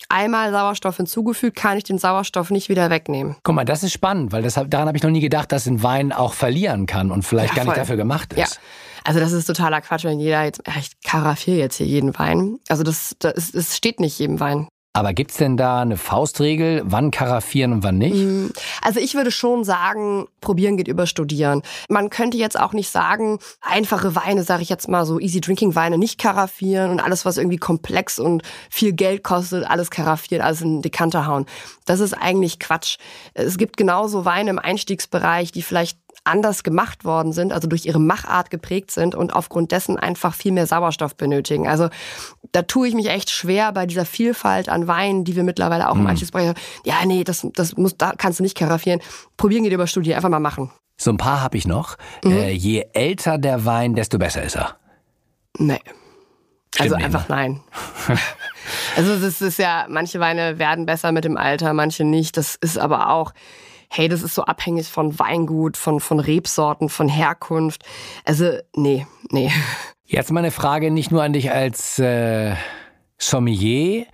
einmal 0.10 0.52
Sauerstoff 0.52 0.98
hinzugefügt, 0.98 1.56
kann 1.58 1.78
ich 1.78 1.84
den 1.84 1.98
Sauerstoff 1.98 2.50
nicht 2.50 2.70
wieder 2.70 2.90
wegnehmen. 2.90 3.36
Guck 3.44 3.56
mal, 3.56 3.66
das 3.66 3.84
ist 3.84 3.94
spannend, 3.94 4.32
weil 4.32 4.44
das, 4.44 4.54
daran 4.54 4.88
habe 4.88 4.98
ich 4.98 5.04
noch 5.04 5.10
nie 5.10 5.22
gedacht, 5.22 5.52
dass 5.52 5.66
ein 5.66 5.84
Wein 5.84 6.12
auch 6.12 6.34
verlieren 6.34 6.86
kann 6.86 7.12
und 7.12 7.24
vielleicht 7.24 7.56
Ja, 7.56 7.64
gar 7.64 7.66
nicht 7.66 7.78
dafür 7.78 7.98
gemacht 7.98 8.34
ist. 8.34 8.40
Ja. 8.40 8.62
Also 9.06 9.20
das 9.20 9.34
ist 9.34 9.46
totaler 9.46 9.82
Quatsch, 9.82 10.06
wenn 10.06 10.20
jeder 10.20 10.44
jetzt, 10.44 10.62
ich 10.80 10.92
karaffiere 11.02 11.58
jetzt 11.58 11.76
hier 11.76 11.86
jeden 11.86 12.18
Wein. 12.18 12.60
Also 12.70 12.84
das, 12.84 13.16
das, 13.20 13.54
es 13.54 13.76
steht 13.76 14.00
nicht 14.00 14.18
jedem 14.18 14.40
Wein. 14.40 14.68
Aber 14.96 15.14
gibt's 15.14 15.38
denn 15.38 15.58
da 15.58 15.82
eine 15.82 15.98
Faustregel, 15.98 16.84
wann 16.86 17.10
karaffieren 17.10 17.74
und 17.74 17.84
wann 17.84 17.98
nicht? 17.98 18.54
Also 18.84 19.00
ich 19.00 19.16
würde 19.16 19.32
schon 19.32 19.64
sagen, 19.64 20.28
probieren 20.40 20.78
geht 20.78 20.88
über 20.88 21.08
studieren. 21.08 21.64
Man 21.90 22.12
könnte 22.12 22.38
jetzt 22.38 22.60
auch 22.60 22.74
nicht 22.74 22.92
sagen, 22.92 23.40
einfache 23.60 24.16
Weine, 24.16 24.44
sage 24.44 24.62
ich 24.62 24.70
jetzt 24.70 24.88
mal 24.88 25.08
so, 25.08 25.20
easy 25.20 25.42
drinking 25.42 25.74
Weine 25.74 25.98
nicht 25.98 26.20
karaffieren 26.20 26.92
und 26.92 27.00
alles, 27.00 27.26
was 27.26 27.38
irgendwie 27.38 27.58
komplex 27.58 28.20
und 28.20 28.44
viel 28.70 28.94
Geld 28.94 29.24
kostet, 29.24 29.68
alles 29.68 29.90
karaffiert, 29.90 30.44
alles 30.44 30.62
in 30.62 30.84
Dekanter 30.84 31.26
hauen. 31.26 31.48
Das 31.86 32.00
ist 32.00 32.14
eigentlich 32.14 32.60
Quatsch. 32.60 32.98
Es 33.34 33.58
gibt 33.58 33.78
genauso 33.78 34.26
Weine 34.26 34.52
im 34.52 34.60
Einstiegsbereich, 34.60 35.52
die 35.52 35.64
vielleicht 35.64 35.98
anders 36.24 36.64
gemacht 36.64 37.06
worden 37.06 37.34
sind, 37.34 37.52
also 37.52 37.68
durch 37.68 37.86
ihre 37.86 38.00
Machart 38.00 38.50
geprägt 38.50 38.92
sind 38.92 39.16
und 39.16 39.34
aufgrund 39.34 39.72
dessen 39.72 39.98
einfach 39.98 40.34
viel 40.34 40.52
mehr 40.52 40.68
Sauerstoff 40.68 41.16
benötigen. 41.16 41.68
Also 41.68 41.90
da 42.52 42.62
tue 42.62 42.88
ich 42.88 42.94
mich 42.94 43.10
echt 43.10 43.30
schwer 43.30 43.72
bei 43.72 43.86
dieser 43.86 44.06
Vielfalt 44.06 44.70
an 44.70 44.88
Weinen, 44.88 45.26
die 45.26 45.36
wir 45.36 45.44
mittlerweile 45.44 45.90
auch 45.90 45.96
im 45.96 46.08
Einstiegsbereich 46.08 46.50
haben. 46.50 46.60
Ja, 46.86 46.96
nee, 47.06 47.24
das, 47.24 47.46
das 47.54 47.76
muss, 47.76 47.98
da 47.98 48.14
kannst 48.18 48.40
du 48.40 48.44
nicht 48.44 48.58
karaffieren. 48.58 49.02
Probieren 49.38 49.64
geht 49.64 49.74
über 49.74 49.88
Studie, 49.88 50.14
einfach 50.16 50.30
mal 50.30 50.40
machen. 50.40 50.72
So 50.98 51.12
ein 51.12 51.18
paar 51.18 51.42
habe 51.42 51.58
ich 51.58 51.68
noch. 51.68 51.98
Mhm. 52.24 52.32
Äh, 52.32 52.52
je 52.52 52.86
älter 52.94 53.38
der 53.38 53.66
Wein, 53.66 53.96
desto 53.96 54.18
besser 54.18 54.44
ist 54.44 54.56
er. 54.56 54.78
Nee. 55.58 55.80
also 56.80 56.96
nicht, 56.96 57.06
einfach 57.06 57.28
ne? 57.30 57.36
nein. 57.36 57.62
also 58.96 59.20
das 59.20 59.42
ist 59.42 59.60
ja, 59.60 59.86
manche 59.90 60.20
Weine 60.20 60.60
werden 60.60 60.86
besser 60.86 61.12
mit 61.12 61.26
dem 61.26 61.38
Alter, 61.38 61.74
manche 61.74 62.04
nicht. 62.04 62.38
Das 62.38 62.56
ist 62.56 62.78
aber 62.78 63.10
auch, 63.10 63.34
hey, 63.96 64.08
das 64.10 64.24
ist 64.24 64.34
so 64.34 64.44
abhängig 64.44 64.88
von 64.88 65.20
Weingut, 65.20 65.78
von, 65.78 66.00
von 66.00 66.20
Rebsorten, 66.20 66.90
von 66.90 67.08
Herkunft. 67.08 67.84
Also, 68.26 68.58
nee, 68.76 69.06
nee. 69.30 69.52
Jetzt 70.06 70.32
mal 70.32 70.40
eine 70.40 70.50
Frage 70.52 70.90
nicht 70.90 71.12
nur 71.12 71.22
an 71.22 71.34
dich 71.34 71.52
als 71.52 72.00
äh, 72.00 72.56
Sommelier, 73.20 74.08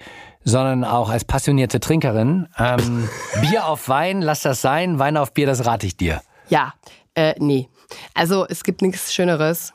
sondern 0.44 0.84
auch 0.84 1.10
als 1.10 1.24
passionierte 1.24 1.80
Trinkerin. 1.80 2.48
Ähm, 2.58 3.08
Bier 3.42 3.68
auf 3.68 3.88
Wein, 3.88 4.22
lass 4.22 4.42
das 4.42 4.62
sein. 4.62 5.00
Wein 5.00 5.16
auf 5.16 5.34
Bier, 5.34 5.46
das 5.46 5.66
rate 5.66 5.88
ich 5.88 5.96
dir. 5.96 6.22
Ja, 6.50 6.74
äh, 7.16 7.36
nee. 7.40 7.70
Also 8.14 8.46
es 8.48 8.66
gibt 8.66 8.82
nichts 8.82 9.14
Schöneres 9.14 9.74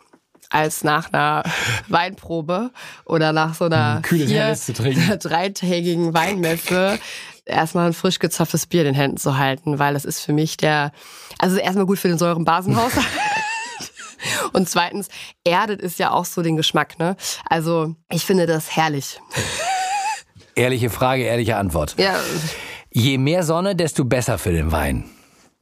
als 0.51 0.85
nach 0.85 1.13
einer 1.13 1.43
Weinprobe 1.89 2.71
oder 3.07 3.33
nach 3.33 3.55
so 3.55 3.65
einer 3.65 4.03
kühles 4.03 4.67
vier- 4.67 5.17
dreitägigen 5.19 6.15
Weinmesse 6.15 6.99
erstmal 7.47 7.87
ein 7.87 7.93
frisch 7.93 8.19
gezapftes 8.19 8.67
Bier 8.67 8.83
in 8.83 8.87
den 8.87 8.95
Händen 8.95 9.17
zu 9.17 9.37
halten, 9.37 9.79
weil 9.79 9.95
das 9.95 10.05
ist 10.05 10.21
für 10.21 10.33
mich 10.33 10.57
der, 10.57 10.93
also 11.39 11.57
erstmal 11.57 11.87
gut 11.87 11.99
für 11.99 12.09
den 12.09 12.19
Säurenbasenhaushalt. 12.19 13.07
Und 14.53 14.69
zweitens 14.69 15.09
erdet 15.45 15.83
es 15.83 15.99
ja 15.99 16.11
auch 16.11 16.25
so 16.25 16.43
den 16.43 16.57
Geschmack, 16.57 16.99
ne? 16.99 17.17
Also 17.49 17.95
ich 18.11 18.25
finde 18.25 18.47
das 18.47 18.75
herrlich. 18.75 19.21
Ehrliche 20.55 20.89
Frage, 20.89 21.25
ehrliche 21.25 21.57
Antwort. 21.57 21.95
Ja, 21.99 22.19
Je 22.97 23.19
mehr 23.19 23.43
Sonne, 23.43 23.75
desto 23.75 24.05
besser 24.05 24.39
für 24.39 24.53
den 24.53 24.71
Wein. 24.71 25.11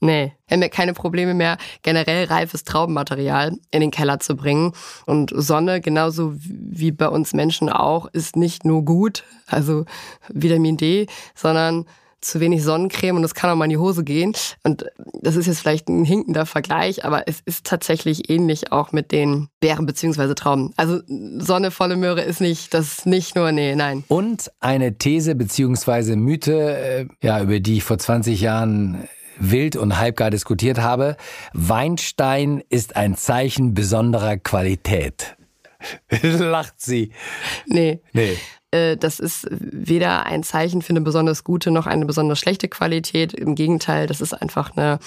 Nee, 0.05 0.33
wir 0.49 0.57
haben 0.57 0.63
ja 0.63 0.69
keine 0.69 0.95
Probleme 0.95 1.33
mehr, 1.33 1.59
generell 1.83 2.25
reifes 2.25 2.65
Traubenmaterial 2.65 3.53
in 3.71 3.81
den 3.81 3.93
Keller 3.93 4.19
zu 4.19 4.35
bringen. 4.35 4.73
Und 5.07 5.33
Sonne, 5.33 5.81
genauso 5.81 6.33
wie 6.35 6.91
bei 6.91 7.09
uns 7.09 7.35
Menschen 7.35 7.69
auch, 7.69 8.07
ist 8.13 8.35
nicht 8.35 8.65
nur 8.65 8.85
gut, 8.85 9.23
also 9.47 9.85
Vitamin 10.29 10.77
D, 10.77 11.07
sondern 11.37 11.87
zu 12.21 12.41
wenig 12.41 12.65
Sonnencreme 12.65 13.15
und 13.15 13.23
das 13.23 13.35
kann 13.35 13.51
auch 13.51 13.55
mal 13.55 13.67
in 13.67 13.71
die 13.71 13.77
Hose 13.77 14.03
gehen. 14.03 14.33
Und 14.65 14.87
das 15.21 15.37
ist 15.37 15.47
jetzt 15.47 15.61
vielleicht 15.61 15.89
ein 15.89 16.05
hinkender 16.05 16.47
Vergleich, 16.47 17.05
aber 17.05 17.29
es 17.29 17.41
ist 17.45 17.65
tatsächlich 17.65 18.29
ähnlich 18.29 18.73
auch 18.73 18.91
mit 18.91 19.13
den 19.13 19.51
Beeren 19.61 19.87
beziehungsweise 19.87 20.35
Trauben. 20.35 20.73
Also 20.77 21.01
Sonne, 21.39 21.71
volle 21.71 21.97
Möhre 21.97 22.23
ist 22.23 22.41
nicht, 22.41 22.75
das 22.75 22.99
ist 22.99 23.07
nicht 23.07 23.37
nur, 23.37 23.53
nee, 23.53 23.77
nein. 23.77 24.03
Und 24.09 24.51
eine 24.59 24.99
These 24.99 25.37
beziehungsweise 25.37 26.17
Mythe, 26.17 26.77
äh, 26.77 27.07
ja, 27.23 27.41
über 27.41 27.61
die 27.61 27.77
ich 27.77 27.85
vor 27.85 27.99
20 27.99 28.41
Jahren 28.41 29.09
wild 29.39 29.77
und 29.77 29.99
halbgar 29.99 30.31
diskutiert 30.31 30.79
habe. 30.79 31.17
Weinstein 31.53 32.63
ist 32.69 32.97
ein 32.97 33.17
Zeichen 33.17 33.75
besonderer 33.75 34.37
Qualität. 34.37 35.37
Lacht 36.23 36.75
sie. 36.81 37.13
Nee. 37.67 38.01
Nee. 38.13 38.39
Äh, 38.71 38.97
Das 38.97 39.21
ist 39.21 39.47
weder 39.51 40.27
ein 40.27 40.43
Zeichen 40.43 40.83
für 40.83 40.91
eine 40.91 41.01
besonders 41.01 41.45
gute 41.45 41.71
noch 41.71 41.87
eine 41.87 42.07
besonders 42.07 42.39
schlechte 42.39 42.69
Qualität. 42.69 43.33
Im 43.33 43.55
Gegenteil, 43.55 44.07
das 44.07 44.21
ist 44.21 44.33
einfach 44.33 44.77
eine, 44.77 44.99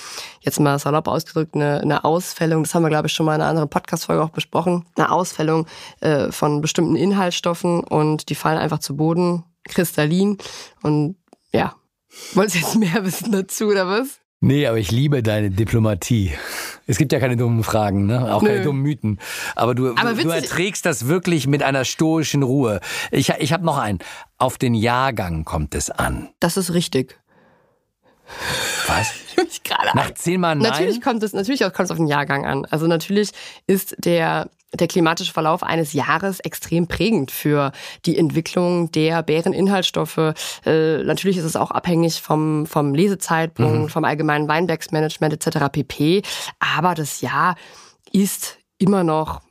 jetzt 0.42 0.60
mal 0.60 0.78
salopp 0.80 1.08
ausgedrückt, 1.08 1.56
eine, 1.56 1.82
eine 1.82 2.04
Ausfällung. 2.04 2.64
Das 2.64 2.76
haben 2.76 2.84
wir, 2.84 2.90
glaube 2.90 3.08
ich, 3.08 3.14
schon 3.14 3.26
mal 3.26 3.36
in 3.36 3.42
einer 3.42 3.50
anderen 3.50 3.70
Podcast-Folge 3.70 4.24
auch 4.24 4.30
besprochen. 4.30 4.86
Eine 4.96 5.12
Ausfällung 5.12 5.66
äh, 6.02 6.32
von 6.32 6.62
bestimmten 6.62 6.96
Inhaltsstoffen 6.96 7.84
und 7.84 8.30
die 8.30 8.36
fallen 8.36 8.58
einfach 8.58 8.80
zu 8.80 8.96
Boden, 8.96 9.44
kristallin. 9.64 10.38
Und 10.84 11.16
ja, 11.52 11.76
wolltest 12.34 12.56
du 12.56 12.60
jetzt 12.60 12.76
mehr 12.76 13.06
wissen 13.06 13.32
dazu 13.32 13.68
oder 13.68 13.88
was? 13.88 14.20
Nee, 14.42 14.68
aber 14.68 14.78
ich 14.78 14.92
liebe 14.92 15.24
deine 15.24 15.50
Diplomatie. 15.50 16.34
Es 16.86 16.98
gibt 16.98 17.12
ja 17.12 17.20
keine 17.20 17.36
dummen 17.36 17.64
Fragen, 17.64 18.06
ne? 18.06 18.32
Auch 18.34 18.44
keine 18.44 18.60
Nö. 18.60 18.66
dummen 18.66 18.82
Mythen. 18.84 19.20
Aber 19.56 19.74
du, 19.74 19.96
Aber 19.96 20.14
du 20.14 20.30
erträgst 20.30 20.86
das 20.86 21.08
wirklich 21.08 21.48
mit 21.48 21.64
einer 21.64 21.84
stoischen 21.84 22.44
Ruhe. 22.44 22.80
Ich, 23.12 23.30
ich 23.30 23.54
habe 23.54 23.66
noch 23.66 23.78
einen. 23.78 24.00
Auf 24.38 24.58
den 24.58 24.76
Jahrgang 24.76 25.46
kommt 25.46 25.74
es 25.74 25.90
an. 25.90 26.30
Das 26.40 26.58
ist 26.58 26.74
richtig. 26.74 27.20
Was? 28.88 29.14
Nach 29.94 30.14
zehnmal 30.14 30.56
Nein? 30.56 30.70
Natürlich 30.70 31.02
kommt 31.02 31.24
es, 31.24 31.34
natürlich 31.34 31.62
kommt 31.62 31.80
es 31.80 31.92
auf 31.92 31.98
den 31.98 32.08
Jahrgang 32.08 32.46
an. 32.46 32.66
Also 32.66 32.88
natürlich 32.88 33.32
ist 33.68 33.96
der, 33.98 34.50
der 34.80 34.88
klimatische 34.88 35.34
Verlauf 35.34 35.64
eines 35.64 35.94
Jahres 35.94 36.40
extrem 36.40 36.88
prägend 36.88 37.32
für 37.32 37.72
die 38.06 38.18
Entwicklung 38.18 38.92
der 38.92 39.24
Beereninhaltsstoffe. 39.24 40.34
Äh, 40.66 41.04
natürlich 41.04 41.38
ist 41.38 41.46
es 41.46 41.56
auch 41.56 41.72
abhängig 41.72 42.22
vom, 42.22 42.66
vom 42.66 42.94
Lesezeitpunkt, 42.94 43.92
vom 43.92 44.04
allgemeinen 44.04 44.48
Weinbergsmanagement 44.48 45.34
etc. 45.34 45.66
pp. 45.72 46.22
Aber 46.60 46.96
das 46.96 47.22
Jahr 47.22 47.56
ist 48.12 48.58
immer 48.78 49.04
noch 49.04 49.42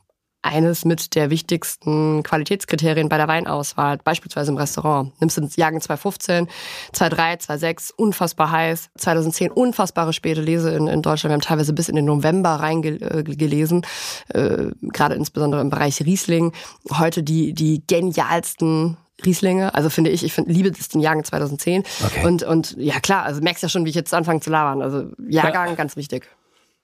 eines 0.45 0.85
mit 0.85 1.15
der 1.15 1.29
wichtigsten 1.29 2.23
Qualitätskriterien 2.23 3.09
bei 3.09 3.17
der 3.17 3.27
Weinauswahl, 3.27 3.97
beispielsweise 3.97 4.51
im 4.51 4.57
Restaurant. 4.57 5.11
Nimmst 5.19 5.37
du 5.37 5.41
den 5.41 5.49
Jahrgang 5.55 5.81
2015, 5.81 6.47
2003, 6.93 7.37
2006, 7.37 7.91
unfassbar 7.91 8.51
heiß, 8.51 8.89
2010 8.97 9.51
unfassbare 9.51 10.13
späte 10.13 10.41
Lese 10.41 10.71
in, 10.71 10.87
in 10.87 11.01
Deutschland. 11.01 11.31
Wir 11.31 11.33
haben 11.33 11.41
teilweise 11.41 11.73
bis 11.73 11.89
in 11.89 11.95
den 11.95 12.05
November 12.05 12.51
reingelesen, 12.51 13.85
äh, 14.29 14.67
gerade 14.81 15.15
insbesondere 15.15 15.61
im 15.61 15.69
Bereich 15.69 16.01
Riesling. 16.01 16.53
Heute 16.91 17.23
die, 17.23 17.53
die 17.53 17.81
genialsten 17.87 18.97
Rieslinge, 19.25 19.73
also 19.73 19.89
finde 19.89 20.11
ich, 20.11 20.23
ich 20.23 20.33
finde, 20.33 20.51
liebe 20.51 20.71
das 20.71 20.89
den 20.89 21.01
Jahrgang 21.01 21.23
2010. 21.23 21.83
Okay. 22.05 22.25
Und, 22.25 22.43
und 22.43 22.75
ja 22.77 22.99
klar, 22.99 23.23
also 23.23 23.41
merkst 23.41 23.63
ja 23.63 23.69
schon, 23.69 23.85
wie 23.85 23.89
ich 23.89 23.95
jetzt 23.95 24.13
anfange 24.13 24.41
zu 24.41 24.49
labern. 24.49 24.81
Also 24.81 25.05
Jahrgang, 25.27 25.75
ganz 25.75 25.95
wichtig. 25.95 26.27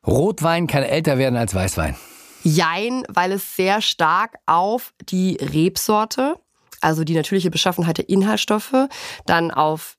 Rotwein 0.08 0.66
kann 0.68 0.84
älter 0.84 1.18
werden 1.18 1.36
als 1.36 1.54
Weißwein. 1.54 1.96
Jein, 2.44 3.04
weil 3.08 3.32
es 3.32 3.56
sehr 3.56 3.82
stark 3.82 4.36
auf 4.46 4.94
die 5.10 5.38
Rebsorte, 5.42 6.36
also 6.82 7.04
die 7.04 7.16
natürliche 7.16 7.52
Beschaffenheit 7.52 7.98
der 7.98 8.10
Inhaltsstoffe, 8.10 8.88
dann 9.26 9.52
auf 9.52 9.98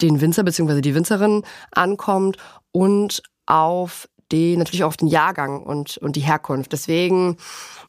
den 0.00 0.20
Winzer 0.20 0.44
bzw. 0.44 0.80
die 0.80 0.94
Winzerin 0.94 1.42
ankommt 1.72 2.36
und 2.72 3.22
auf 3.46 4.08
die, 4.30 4.56
natürlich 4.56 4.84
auch 4.84 4.88
auf 4.88 4.96
den 4.96 5.08
Jahrgang 5.08 5.62
und, 5.62 5.96
und 5.98 6.16
die 6.16 6.20
Herkunft. 6.20 6.72
Deswegen 6.72 7.38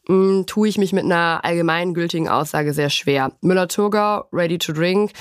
mh, 0.08 0.44
tue 0.46 0.70
ich 0.70 0.78
mich 0.78 0.94
mit 0.94 1.04
einer 1.04 1.42
allgemeingültigen 1.44 2.30
Aussage 2.30 2.74
sehr 2.74 2.90
schwer. 2.90 3.34
Müller-Thurgau, 3.42 4.26
ready 4.32 4.58
to 4.58 4.72
drink. 4.72 5.12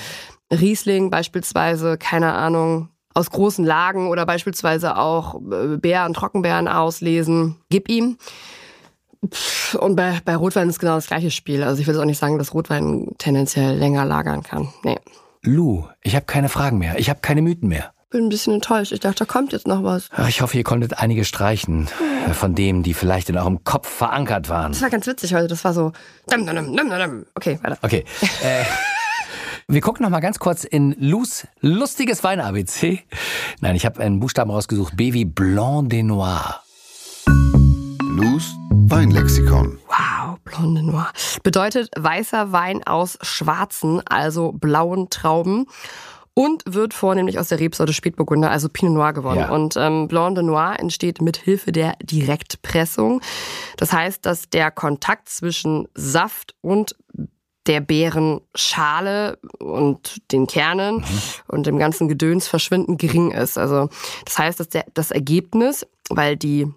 Riesling 0.51 1.09
beispielsweise, 1.09 1.97
keine 1.97 2.33
Ahnung, 2.33 2.89
aus 3.13 3.29
großen 3.29 3.65
Lagen 3.65 4.07
oder 4.09 4.25
beispielsweise 4.25 4.97
auch 4.97 5.35
äh, 5.51 5.77
Beeren, 5.77 6.13
Trockenbeeren 6.13 6.67
auslesen. 6.67 7.57
Gib 7.69 7.89
ihm. 7.89 8.17
Und 9.77 9.95
bei, 9.95 10.19
bei 10.23 10.35
Rotwein 10.35 10.69
ist 10.69 10.79
genau 10.79 10.95
das 10.95 11.07
gleiche 11.07 11.31
Spiel. 11.31 11.63
Also 11.63 11.81
ich 11.81 11.87
will 11.87 11.93
jetzt 11.93 12.01
auch 12.01 12.05
nicht 12.05 12.19
sagen, 12.19 12.37
dass 12.37 12.53
Rotwein 12.53 13.07
tendenziell 13.17 13.75
länger 13.77 14.05
lagern 14.05 14.43
kann. 14.43 14.69
Nee. 14.83 14.97
Lou, 15.43 15.85
ich 16.01 16.15
habe 16.15 16.25
keine 16.25 16.49
Fragen 16.49 16.77
mehr. 16.77 16.97
Ich 16.99 17.09
habe 17.09 17.19
keine 17.21 17.41
Mythen 17.41 17.69
mehr. 17.69 17.91
Bin 18.09 18.25
ein 18.25 18.29
bisschen 18.29 18.55
enttäuscht. 18.55 18.91
Ich 18.91 19.01
dachte, 19.01 19.19
da 19.19 19.25
kommt 19.25 19.51
jetzt 19.51 19.67
noch 19.67 19.83
was. 19.83 20.09
Ach, 20.15 20.27
Ich 20.27 20.41
hoffe, 20.41 20.57
ihr 20.57 20.63
konntet 20.63 20.97
einige 20.97 21.25
streichen 21.25 21.87
äh, 22.27 22.33
von 22.33 22.55
dem, 22.55 22.81
die 22.81 22.95
vielleicht 22.95 23.29
in 23.29 23.37
eurem 23.37 23.63
Kopf 23.63 23.87
verankert 23.87 24.49
waren. 24.49 24.71
Das 24.71 24.81
war 24.81 24.89
ganz 24.89 25.05
witzig 25.05 25.33
heute. 25.35 25.47
Das 25.47 25.63
war 25.63 25.73
so. 25.73 25.91
Okay, 27.35 27.59
weiter. 27.61 27.77
Okay. 27.83 28.05
Äh, 28.41 28.63
wir 29.67 29.81
gucken 29.81 30.03
noch 30.03 30.09
mal 30.09 30.21
ganz 30.21 30.39
kurz 30.39 30.63
in 30.63 30.95
Lous 30.97 31.45
lustiges 31.59 32.23
Wein-ABC. 32.23 33.03
Nein, 33.61 33.75
ich 33.75 33.85
habe 33.85 33.99
einen 34.01 34.19
Buchstaben 34.19 34.49
rausgesucht. 34.49 34.97
B 34.97 35.13
wie 35.13 35.25
Blanc 35.25 35.89
de 35.89 36.01
Noir. 36.01 36.63
Lous 38.19 38.53
Weinlexikon. 38.69 39.79
Wow, 39.87 40.39
Blonde 40.43 40.83
Noir. 40.83 41.09
Bedeutet 41.41 41.89
weißer 41.97 42.51
Wein 42.51 42.83
aus 42.85 43.17
schwarzen, 43.21 44.01
also 44.05 44.51
blauen 44.51 45.09
Trauben. 45.09 45.67
Und 46.33 46.63
wird 46.65 46.93
vornehmlich 46.93 47.39
aus 47.39 47.47
der 47.47 47.61
Rebsorte 47.61 47.93
Spätburgunder, 47.93 48.51
also 48.51 48.67
Pinot 48.67 48.93
Noir 48.93 49.13
gewonnen. 49.13 49.39
Ja. 49.39 49.51
Und 49.51 49.77
ähm, 49.77 50.09
Blanc 50.09 50.35
de 50.35 50.43
Noir 50.43 50.75
entsteht 50.79 51.21
mit 51.21 51.37
Hilfe 51.37 51.71
der 51.71 51.95
Direktpressung. 52.03 53.21
Das 53.77 53.93
heißt, 53.93 54.25
dass 54.25 54.49
der 54.49 54.69
Kontakt 54.71 55.29
zwischen 55.29 55.87
Saft 55.93 56.55
und 56.59 56.97
der 57.67 57.79
Beerenschale 57.79 59.37
und 59.59 60.21
den 60.33 60.45
Kernen 60.45 61.05
und 61.47 61.67
dem 61.67 61.77
ganzen 61.77 62.09
Gedöns 62.09 62.49
verschwinden 62.49 62.97
gering 62.97 63.31
ist. 63.31 63.57
Also 63.57 63.87
das 64.25 64.37
heißt, 64.37 64.59
dass 64.59 64.67
der, 64.67 64.85
das 64.93 65.11
Ergebnis, 65.11 65.85
weil 66.09 66.35
die 66.35 66.67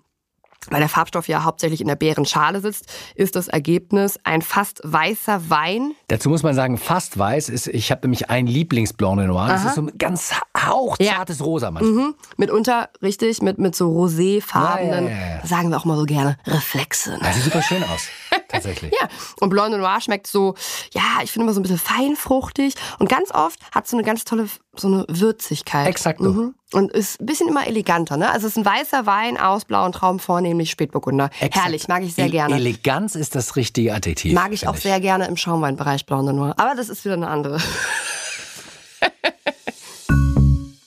weil 0.70 0.80
der 0.80 0.88
Farbstoff 0.88 1.28
ja 1.28 1.44
hauptsächlich 1.44 1.80
in 1.80 1.88
der 1.88 1.96
Beerenschale 1.96 2.60
sitzt, 2.60 2.86
ist 3.14 3.36
das 3.36 3.48
Ergebnis 3.48 4.18
ein 4.24 4.42
fast 4.42 4.80
weißer 4.84 5.50
Wein. 5.50 5.92
Dazu 6.08 6.28
muss 6.28 6.42
man 6.42 6.54
sagen, 6.54 6.78
fast 6.78 7.18
weiß 7.18 7.48
ist, 7.48 7.66
ich 7.66 7.90
habe 7.90 8.02
nämlich 8.02 8.30
ein 8.30 8.46
Lieblings-Blanc 8.46 9.26
Noir. 9.26 9.48
Das 9.48 9.64
ist 9.64 9.74
so 9.74 9.82
ein 9.82 9.92
ganz 9.98 10.34
hauchzartes 10.56 11.44
Rosa 11.44 11.70
manchmal. 11.70 11.92
Mhm. 11.92 12.14
Mitunter, 12.36 12.90
richtig, 13.02 13.42
mit, 13.42 13.58
mit 13.58 13.74
so 13.74 13.90
roséfarbenen, 13.90 15.04
Ja, 15.06 15.10
ja, 15.10 15.20
ja, 15.20 15.36
ja. 15.36 15.46
sagen 15.46 15.70
wir 15.70 15.76
auch 15.76 15.84
mal 15.84 15.96
so 15.96 16.04
gerne, 16.04 16.36
Reflexen. 16.46 17.18
Das 17.20 17.34
sieht 17.34 17.44
super 17.44 17.62
schön 17.62 17.82
aus. 17.84 18.08
Tatsächlich. 18.62 18.92
Ja, 19.00 19.08
und 19.40 19.50
Blanc 19.50 19.70
de 19.70 19.80
Noir 19.80 20.00
schmeckt 20.00 20.26
so, 20.26 20.54
ja, 20.92 21.02
ich 21.22 21.32
finde 21.32 21.44
immer 21.44 21.52
so 21.52 21.60
ein 21.60 21.62
bisschen 21.62 21.78
feinfruchtig 21.78 22.74
und 22.98 23.08
ganz 23.08 23.30
oft 23.32 23.58
hat 23.72 23.86
so 23.88 23.96
eine 23.96 24.04
ganz 24.04 24.24
tolle, 24.24 24.48
so 24.76 24.88
eine 24.88 25.04
Würzigkeit. 25.08 25.88
Exakt. 25.88 26.20
Mhm. 26.20 26.54
Und 26.72 26.92
ist 26.92 27.20
ein 27.20 27.26
bisschen 27.26 27.48
immer 27.48 27.66
eleganter, 27.66 28.16
ne? 28.16 28.30
Also 28.30 28.46
es 28.46 28.56
ist 28.56 28.58
ein 28.58 28.64
weißer 28.64 29.04
Wein 29.04 29.36
aus 29.38 29.64
blauen 29.64 29.92
Trauben, 29.92 30.18
vornehmlich 30.18 30.70
Spätburgunder. 30.70 31.30
Exakt. 31.40 31.56
Herrlich, 31.56 31.88
mag 31.88 32.02
ich 32.02 32.14
sehr 32.14 32.30
gerne. 32.30 32.54
Eleganz 32.54 33.14
ist 33.14 33.34
das 33.34 33.56
richtige 33.56 33.94
Adjektiv. 33.94 34.32
Mag 34.34 34.52
ich 34.52 34.66
auch 34.68 34.76
sehr 34.76 35.00
gerne 35.00 35.26
im 35.26 35.36
Schaumweinbereich 35.36 36.06
Blanc 36.06 36.26
de 36.26 36.34
Noir. 36.34 36.54
Aber 36.56 36.74
das 36.74 36.88
ist 36.88 37.04
wieder 37.04 37.14
eine 37.14 37.28
andere. 37.28 37.58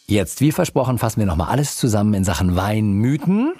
Jetzt, 0.08 0.40
wie 0.40 0.52
versprochen, 0.52 1.00
fassen 1.00 1.20
wir 1.20 1.26
nochmal 1.26 1.50
alles 1.50 1.78
zusammen 1.78 2.14
in 2.14 2.24
Sachen 2.24 2.56
Weinmythen. 2.56 3.54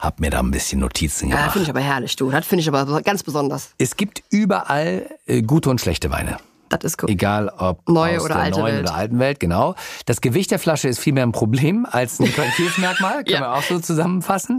Hab 0.00 0.18
mir 0.18 0.30
da 0.30 0.40
ein 0.40 0.50
bisschen 0.50 0.80
Notizen 0.80 1.28
Ja, 1.28 1.36
gemacht. 1.36 1.52
finde 1.52 1.64
ich 1.64 1.70
aber 1.70 1.80
herrlich, 1.80 2.16
du. 2.16 2.30
Das 2.30 2.46
finde 2.46 2.62
ich 2.62 2.68
aber 2.68 3.02
ganz 3.02 3.22
besonders. 3.22 3.70
Es 3.78 3.96
gibt 3.96 4.22
überall 4.30 5.06
äh, 5.26 5.42
gute 5.42 5.68
und 5.70 5.80
schlechte 5.80 6.10
Weine. 6.10 6.38
Das 6.70 6.84
ist 6.84 6.98
gut. 6.98 7.10
Egal 7.10 7.48
ob 7.58 7.88
Neue 7.88 8.18
aus 8.18 8.24
oder 8.26 8.34
der 8.34 8.42
alte 8.44 8.60
neuen 8.60 8.74
Welt. 8.76 8.84
oder 8.86 8.94
alten 8.94 9.18
Welt, 9.18 9.40
genau. 9.40 9.74
Das 10.06 10.20
Gewicht 10.20 10.52
der 10.52 10.60
Flasche 10.60 10.86
ist 10.88 11.00
vielmehr 11.00 11.24
ein 11.24 11.32
Problem 11.32 11.84
als 11.90 12.20
ein 12.20 12.26
Qualitätsmerkmal, 12.32 13.24
können 13.24 13.28
Ja. 13.28 13.40
wir 13.40 13.52
auch 13.54 13.62
so 13.62 13.78
zusammenfassen. 13.80 14.58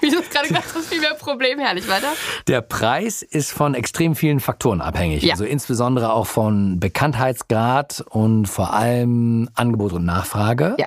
Wie 0.00 0.10
du 0.10 0.18
es 0.18 0.28
gerade 0.30 0.48
gesagt 0.48 0.66
hast, 0.74 0.86
viel 0.88 1.00
mehr 1.00 1.14
Problem. 1.14 1.58
Herrlich, 1.58 1.88
weiter. 1.88 2.08
Der 2.48 2.60
Preis 2.60 3.22
ist 3.22 3.50
von 3.50 3.74
extrem 3.74 4.14
vielen 4.14 4.40
Faktoren 4.40 4.80
abhängig. 4.82 5.22
Ja. 5.22 5.32
Also 5.32 5.44
insbesondere 5.44 6.12
auch 6.12 6.26
von 6.26 6.78
Bekanntheitsgrad 6.78 8.04
und 8.10 8.46
vor 8.46 8.74
allem 8.74 9.48
Angebot 9.54 9.94
und 9.94 10.04
Nachfrage. 10.04 10.76
Ja. 10.78 10.86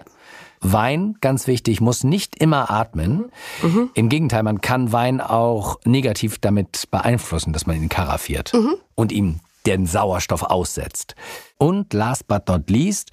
Wein, 0.72 1.15
ganz 1.22 1.48
wichtig, 1.48 1.81
muss 1.81 2.03
nicht 2.03 2.41
immer 2.41 2.69
atmen. 2.72 3.25
Mhm. 3.62 3.89
Im 3.93 4.10
Gegenteil, 4.10 4.43
man 4.43 4.62
kann 4.62 4.91
Wein 4.91 5.22
auch 5.22 5.79
negativ 5.86 6.39
damit 6.39 6.89
beeinflussen, 6.91 7.53
dass 7.53 7.65
man 7.65 7.75
ihn 7.75 7.89
karaffiert 7.89 8.53
Mhm. 8.53 8.75
und 8.95 9.12
ihm 9.12 9.39
den 9.65 9.88
Sauerstoff 9.88 10.43
aussetzt. 10.43 11.15
Und 11.57 11.93
last 11.93 12.27
but 12.27 12.48
not 12.48 12.69
least, 12.69 13.10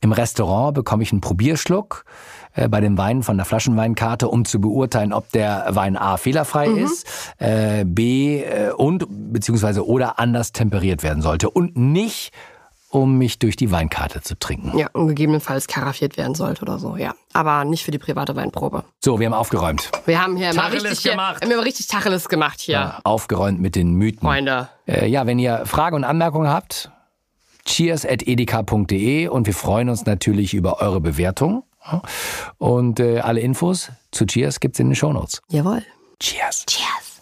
im 0.00 0.12
Restaurant 0.12 0.74
bekomme 0.74 1.02
ich 1.02 1.10
einen 1.10 1.20
Probierschluck 1.20 2.04
äh, 2.54 2.68
bei 2.68 2.80
dem 2.80 2.96
Wein 2.96 3.24
von 3.24 3.36
der 3.36 3.44
Flaschenweinkarte, 3.46 4.28
um 4.28 4.44
zu 4.44 4.60
beurteilen, 4.60 5.12
ob 5.12 5.30
der 5.32 5.66
Wein 5.70 5.96
A 5.96 6.16
fehlerfrei 6.16 6.68
Mhm. 6.68 6.78
ist, 6.78 7.06
äh, 7.38 7.84
B 7.84 8.42
äh, 8.44 8.70
und 8.76 9.06
beziehungsweise 9.32 9.84
oder 9.86 10.20
anders 10.20 10.52
temperiert 10.52 11.02
werden 11.02 11.20
sollte 11.22 11.50
und 11.50 11.76
nicht 11.76 12.32
um 12.90 13.18
mich 13.18 13.38
durch 13.38 13.56
die 13.56 13.70
Weinkarte 13.70 14.22
zu 14.22 14.38
trinken. 14.38 14.76
Ja, 14.78 14.88
und 14.92 15.08
gegebenenfalls 15.08 15.66
karaffiert 15.66 16.16
werden 16.16 16.34
sollte 16.34 16.62
oder 16.62 16.78
so, 16.78 16.96
ja. 16.96 17.14
Aber 17.32 17.64
nicht 17.64 17.84
für 17.84 17.90
die 17.90 17.98
private 17.98 18.34
Weinprobe. 18.34 18.84
So, 19.04 19.20
wir 19.20 19.26
haben 19.26 19.34
aufgeräumt. 19.34 19.90
Wir 20.06 20.22
haben 20.22 20.36
hier 20.36 20.48
mal 20.54 20.62
Tacheles 20.62 20.84
richtig, 20.84 20.98
hier, 21.00 21.10
gemacht. 21.12 21.46
wir 21.46 21.54
haben 21.56 21.62
richtig 21.62 21.86
Tacheles 21.86 22.28
gemacht 22.28 22.60
hier, 22.60 22.74
Ja, 22.74 23.00
aufgeräumt 23.04 23.60
mit 23.60 23.74
den 23.76 23.92
Mythen. 23.94 24.20
Freunde. 24.20 24.68
Äh, 24.86 25.06
ja, 25.08 25.26
wenn 25.26 25.38
ihr 25.38 25.66
Fragen 25.66 25.96
und 25.96 26.04
Anmerkungen 26.04 26.48
habt, 26.48 26.90
cheers.edeka.de 27.66 29.28
und 29.28 29.46
wir 29.46 29.54
freuen 29.54 29.88
uns 29.90 30.06
natürlich 30.06 30.54
über 30.54 30.80
eure 30.80 31.00
Bewertung. 31.00 31.64
Und 32.58 33.00
äh, 33.00 33.20
alle 33.20 33.40
Infos 33.40 33.90
zu 34.10 34.26
Cheers 34.26 34.60
gibt's 34.60 34.78
in 34.78 34.88
den 34.88 34.94
Shownotes. 34.96 35.40
Jawohl. 35.48 35.82
Cheers. 36.20 36.64
Cheers. 36.66 37.18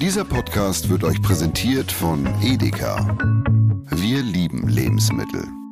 Dieser 0.00 0.24
Podcast 0.24 0.88
wird 0.88 1.04
euch 1.04 1.20
präsentiert 1.22 1.90
von 1.92 2.26
Edeka. 2.42 3.16
Wir 4.00 4.22
lieben 4.22 4.68
Lebensmittel. 4.68 5.67